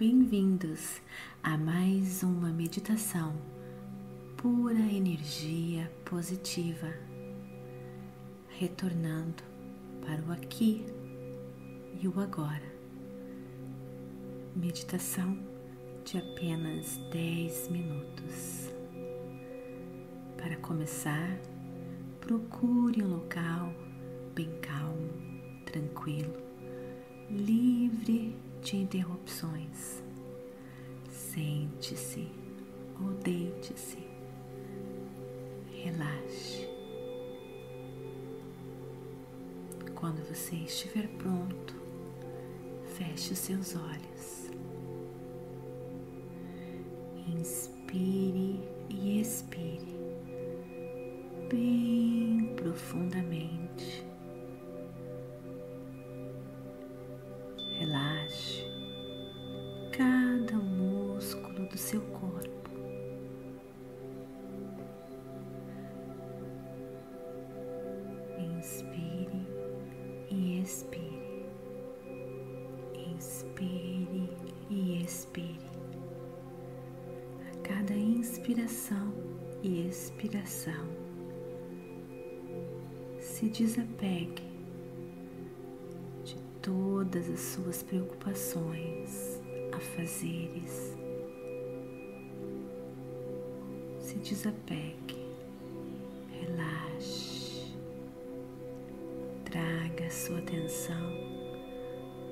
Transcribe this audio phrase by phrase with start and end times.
[0.00, 1.02] Bem-vindos
[1.42, 3.34] a mais uma meditação
[4.36, 6.86] pura energia positiva,
[8.48, 9.42] retornando
[10.00, 10.86] para o aqui
[12.00, 12.72] e o agora.
[14.54, 15.36] Meditação
[16.04, 18.70] de apenas 10 minutos.
[20.36, 21.40] Para começar,
[22.20, 23.72] procure um local
[24.32, 25.10] bem calmo,
[25.66, 26.36] tranquilo,
[27.28, 30.02] livre de interrupções.
[31.10, 32.28] Sente-se
[33.00, 33.98] ou deite-se.
[35.72, 36.68] Relaxe.
[39.94, 41.74] Quando você estiver pronto,
[42.96, 44.50] feche os seus olhos.
[47.28, 49.98] Inspire e expire
[51.48, 53.97] bem profundamente.
[78.48, 79.12] Inspiração
[79.62, 80.88] e expiração,
[83.20, 84.42] se desapegue
[86.62, 89.38] todas as suas preocupações,
[89.70, 90.96] afazeres.
[94.00, 95.28] Se desapegue,
[96.40, 97.74] relaxe,
[99.44, 101.12] traga a sua atenção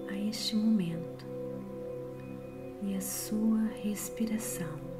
[0.09, 1.27] a este momento
[2.83, 4.96] e a sua respiração.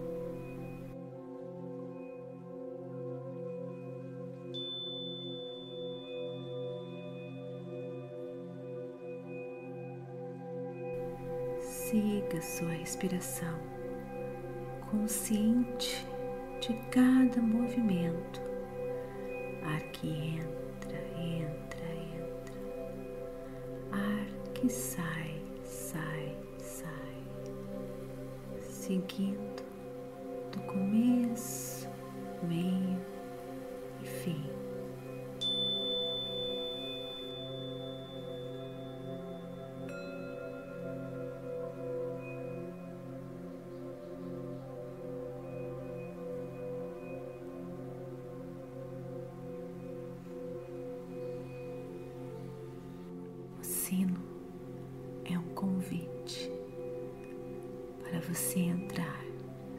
[11.89, 13.61] Siga sua respiração,
[14.91, 16.05] consciente
[16.61, 18.43] de cada movimento.
[19.63, 21.87] Ar que entra, entra,
[22.19, 22.57] entra.
[23.93, 27.23] Ar que sai, sai, sai.
[28.63, 29.63] Seguindo
[30.51, 31.16] do começo,
[58.29, 59.25] você entrar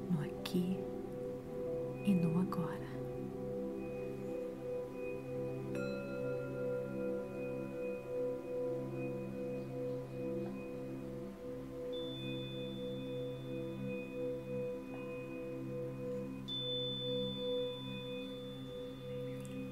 [0.10, 0.78] no aqui
[2.06, 2.88] e no agora.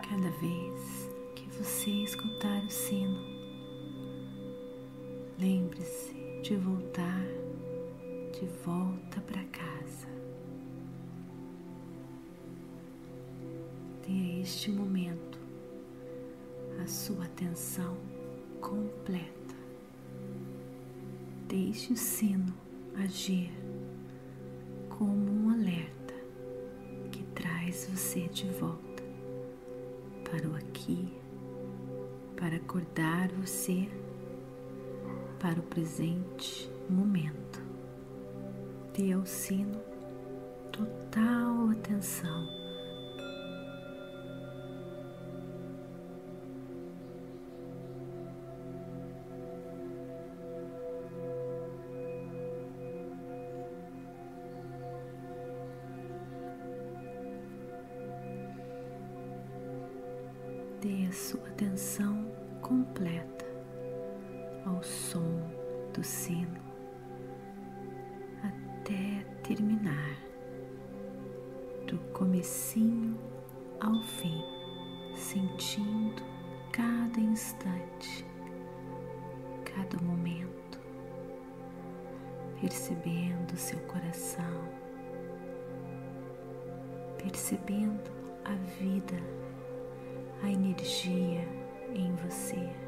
[0.10, 3.36] Cada vez que você escutar o sino,
[5.38, 7.26] Lembre-se de voltar
[8.40, 10.08] de volta para casa.
[14.04, 15.40] Tenha este momento
[16.84, 17.96] a sua atenção
[18.60, 19.56] completa.
[21.48, 22.54] Deixe o sino
[22.98, 23.54] agir
[24.90, 26.14] como um alerta
[27.14, 29.04] que traz você de volta
[30.30, 31.08] para o aqui,
[32.36, 33.88] para acordar você
[35.40, 37.65] para o presente momento.
[38.98, 39.78] Dê ao sino
[40.72, 42.48] total atenção.
[60.80, 62.32] Dê a sua atenção
[62.62, 63.46] completa
[64.66, 65.42] ao som
[65.94, 66.65] do sino
[68.86, 70.16] até terminar
[71.88, 73.18] do comecinho
[73.80, 74.44] ao fim,
[75.16, 76.22] sentindo
[76.72, 78.24] cada instante,
[79.64, 80.80] cada momento,
[82.62, 84.70] percebendo seu coração,
[87.18, 88.12] percebendo
[88.44, 89.18] a vida,
[90.44, 91.42] a energia
[91.96, 92.85] em você.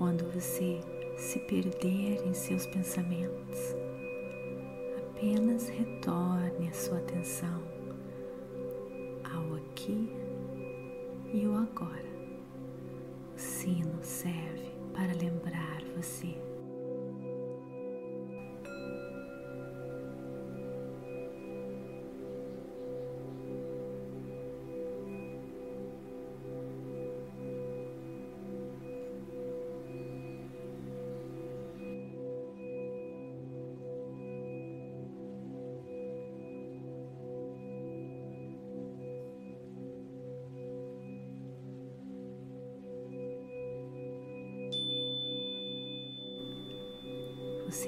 [0.00, 0.80] Quando você
[1.18, 3.76] se perder em seus pensamentos,
[4.96, 7.62] apenas retorne a sua atenção
[9.30, 10.10] ao aqui
[11.34, 12.08] e o agora.
[13.36, 14.49] Sino serve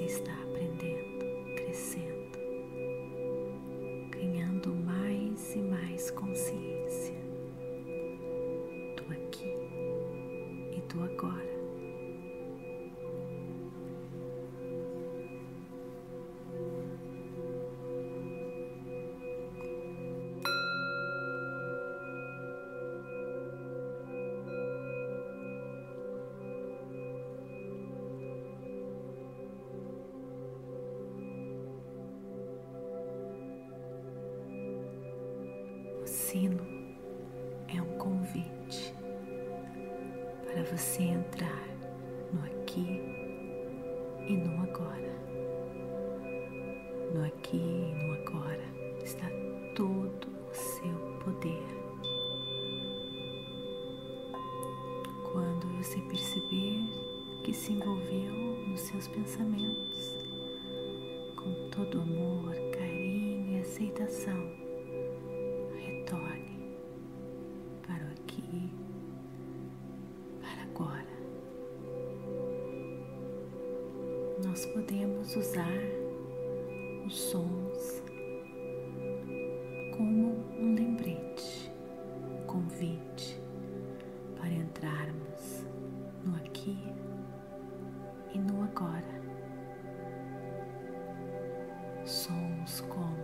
[0.03, 0.52] você está
[40.93, 41.67] você entrar
[42.31, 43.01] no aqui
[44.27, 45.15] e no agora.
[47.15, 48.63] No aqui e no agora
[49.03, 49.27] está
[49.75, 50.93] todo o seu
[51.25, 51.63] poder.
[55.31, 56.83] Quando você perceber
[57.43, 58.31] que se envolveu
[58.67, 59.92] nos seus pensamentos,
[75.39, 75.81] usar
[77.05, 78.03] os sons
[79.97, 81.71] como um lembrete,
[82.31, 83.41] um convite
[84.35, 85.65] para entrarmos
[86.23, 86.77] no aqui
[88.33, 89.23] e no agora.
[92.05, 93.17] Sons como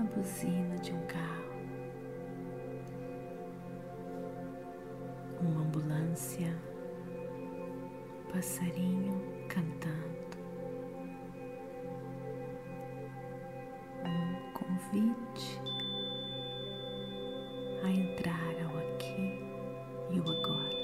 [0.00, 1.52] a buzina de um carro,
[5.40, 6.56] uma ambulância,
[8.32, 10.27] passarinho cantando
[14.88, 15.60] convite
[17.84, 19.38] a entrar ao aqui
[20.10, 20.78] e o agora,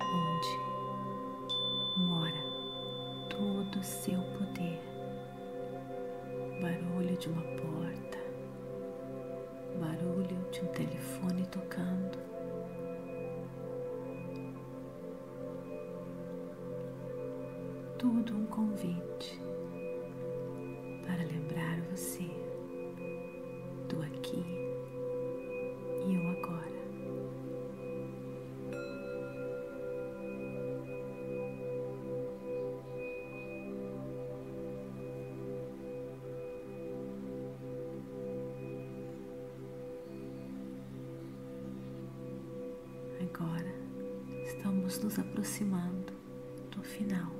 [0.00, 0.58] onde
[2.02, 2.42] mora
[3.28, 4.80] todo o seu poder.
[6.60, 8.18] Barulho de uma porta,
[9.80, 12.18] barulho de um telefone tocando
[17.98, 19.51] tudo um convite
[21.92, 22.26] você
[23.86, 24.42] do aqui
[26.08, 26.72] e o agora.
[43.20, 43.74] Agora
[44.46, 46.14] estamos nos aproximando
[46.70, 47.32] do final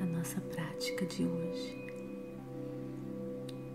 [0.00, 1.83] da nossa prática de hoje.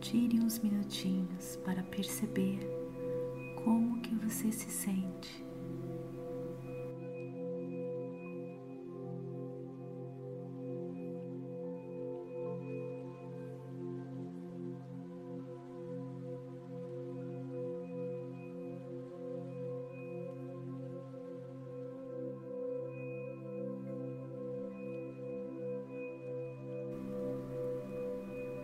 [0.10, 2.58] Tire uns minutinhos para perceber
[3.64, 5.46] como que você se sente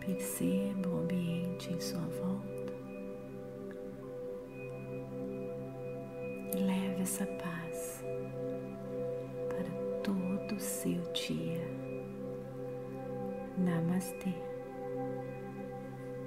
[0.06, 2.72] Perceba o ambiente em sua volta.
[6.54, 8.04] E leve essa paz
[9.48, 9.68] para
[10.04, 11.66] todo o seu dia.
[13.58, 14.32] Namastê.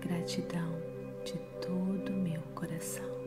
[0.02, 0.76] Gratidão
[1.24, 3.19] de todo o meu coração.